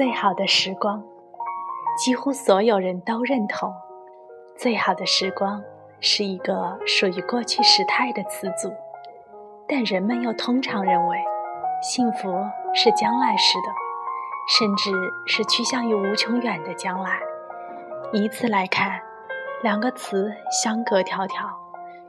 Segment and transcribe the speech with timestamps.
[0.00, 1.04] 最好的时光，
[1.98, 3.70] 几乎所有人都认同。
[4.56, 5.62] 最好的时光
[6.00, 8.72] 是一个属于过去时态的词组，
[9.68, 11.18] 但人们又通常认为，
[11.82, 12.34] 幸福
[12.72, 13.68] 是将来时的，
[14.48, 14.90] 甚至
[15.26, 17.20] 是趋向于无穷远的将来。
[18.14, 18.98] 以此来看，
[19.62, 21.46] 两个词相隔条条，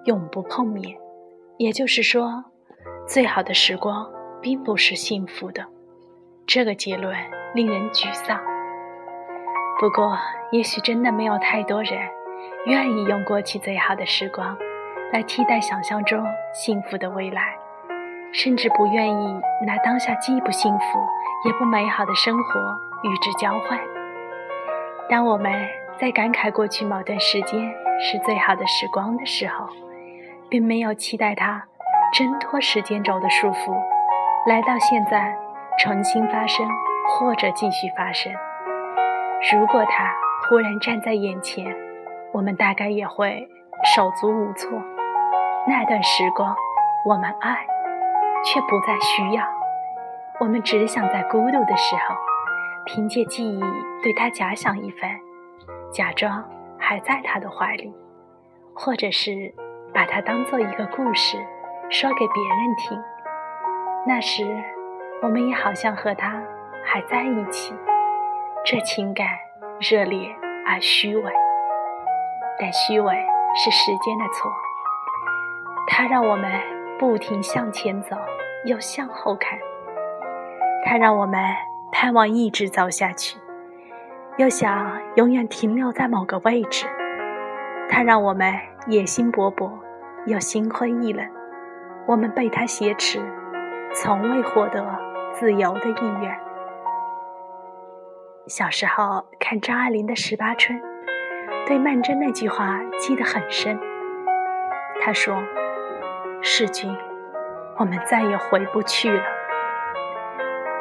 [0.05, 0.98] 永不碰面。
[1.58, 2.42] 也就是说，
[3.05, 4.10] 最好的时光
[4.42, 5.66] 并不是幸福的。
[6.48, 7.14] 这个结论
[7.54, 8.40] 令人沮丧。
[9.80, 10.18] 不过，
[10.52, 12.00] 也许真的没有太多人。
[12.66, 14.55] 愿意用过去最好的时光
[15.12, 16.23] 来替代想象中
[16.54, 17.56] 幸福的未来，
[18.32, 21.00] 甚至不愿意拿当下既不幸福
[21.44, 22.59] 也不美好的生活
[23.02, 23.80] 与之交换。
[25.09, 25.52] 当我们
[25.98, 27.59] 在感慨过去某段时间
[28.00, 29.68] 是最好的时光的时候，
[30.48, 31.64] 并没有期待它
[32.14, 33.73] 挣脱时间轴的束缚，
[34.45, 35.36] 来到现在
[35.80, 36.64] 重新发生
[37.08, 38.32] 或者继续发生。
[39.52, 40.14] 如果它
[40.48, 41.75] 忽然站在眼前，
[42.31, 43.48] 我们大概也会
[43.95, 44.70] 手足无措。
[45.67, 46.56] 那段时光，
[47.06, 47.66] 我们爱，
[48.44, 49.44] 却不再需要。
[50.40, 52.16] 我们只想在孤独的时候，
[52.86, 53.59] 凭借记忆
[54.02, 55.20] 对他假想一番，
[55.92, 56.44] 假装
[56.80, 57.94] 还在他的怀里，
[58.73, 59.53] 或者是
[59.94, 61.38] 把它当做一个故事
[61.90, 63.00] 说给别人听。
[64.08, 64.44] 那时，
[65.22, 66.42] 我们也好像和他
[66.84, 67.76] 还在一起。
[68.64, 69.28] 这情感
[69.80, 70.30] 热烈
[70.68, 71.32] 而虚伪。
[72.60, 73.16] 但虚伪
[73.56, 74.52] 是时间的错，
[75.88, 76.52] 它让我们
[77.00, 78.16] 不停向前走，
[78.66, 79.58] 又向后看；
[80.86, 81.42] 它让我们
[81.92, 83.40] 盼望一直走下去，
[84.38, 86.86] 又想永远停留在某个位置；
[87.90, 88.54] 它让我们
[88.88, 89.72] 野心勃勃，
[90.28, 91.28] 又心灰意冷。
[92.06, 93.20] 我们被它挟持，
[93.96, 94.86] 从未获得
[95.34, 96.40] 自由的意愿。
[98.47, 100.80] 小时候看张爱玲的《十八春》。
[101.67, 103.79] 对曼桢那句话记得很深。
[105.00, 105.41] 他说
[106.41, 106.96] ：“世君，
[107.78, 109.24] 我们再也回不去了。”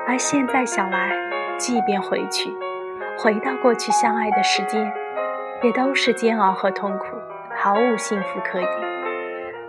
[0.08, 1.10] 而现在想来，
[1.58, 2.50] 即便回去，
[3.18, 4.90] 回到过去相爱的时间，
[5.62, 7.06] 也都是煎熬和痛苦，
[7.54, 8.70] 毫无幸福可言。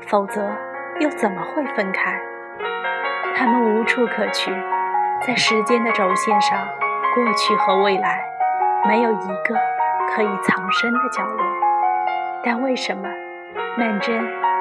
[0.08, 0.50] 否则，
[1.00, 2.20] 又怎么会分开？
[3.36, 4.52] 他们无处可去，
[5.28, 6.58] 在时间的轴线上，
[7.16, 8.24] 过去和未来，
[8.88, 9.56] 没有一个。
[10.14, 11.46] 可以藏身的角落，
[12.44, 13.08] 但为什么
[13.78, 14.12] 曼桢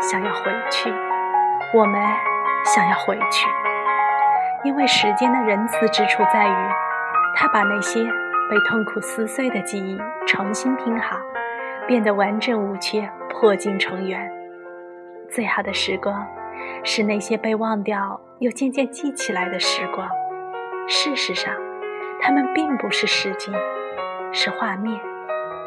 [0.00, 0.94] 想要回去？
[1.74, 2.00] 我们
[2.64, 3.48] 想要回去，
[4.62, 6.54] 因为时间的仁慈之处在于，
[7.34, 8.04] 它把那些
[8.48, 11.16] 被痛苦撕碎的记忆重新拼好，
[11.88, 14.30] 变得完整无缺，破镜重圆。
[15.28, 16.24] 最好的时光，
[16.84, 20.08] 是那些被忘掉又渐渐记起来的时光。
[20.86, 21.52] 事实上，
[22.20, 23.54] 他们并不是实景，
[24.32, 25.00] 是画面。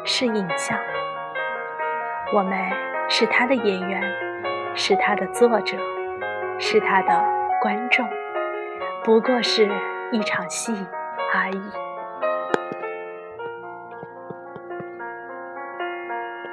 [0.06, 0.78] 是影像，
[2.34, 2.52] 我们
[3.08, 4.02] 是他的演员，
[4.74, 5.78] 是他的作者，
[6.58, 7.24] 是他的
[7.62, 8.06] 观众，
[9.02, 9.66] 不过是
[10.12, 10.86] 一场戏
[11.34, 11.83] 而已。